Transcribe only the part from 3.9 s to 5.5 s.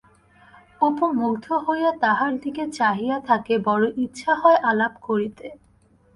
ইচ্ছা হয় আলাপ কবিতে।